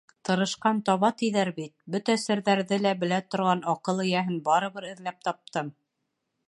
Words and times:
«Тырышҡан 0.27 0.77
таба» 0.87 1.11
тиҙәр 1.19 1.51
бит, 1.59 1.73
бөтә 1.97 2.15
серҙәрҙе 2.23 2.81
лә 2.87 2.95
белә 3.05 3.21
торған 3.35 3.63
аҡыл 3.75 4.03
эйәһен 4.09 4.43
барыбер 4.51 4.91
эҙләп 4.95 5.23
таптым. 5.29 5.73